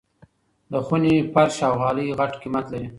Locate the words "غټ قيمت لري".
2.19-2.89